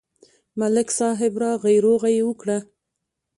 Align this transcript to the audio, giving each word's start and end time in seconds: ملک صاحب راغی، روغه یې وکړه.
ملک 0.59 0.87
صاحب 0.99 1.33
راغی، 1.43 1.77
روغه 1.85 2.09
یې 2.15 2.21
وکړه. 2.29 2.57